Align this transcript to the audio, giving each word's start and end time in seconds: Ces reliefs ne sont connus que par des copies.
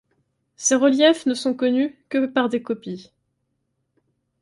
Ces 0.55 0.73
reliefs 0.73 1.27
ne 1.27 1.35
sont 1.35 1.53
connus 1.53 1.95
que 2.09 2.25
par 2.25 2.49
des 2.49 2.63
copies. 2.63 3.11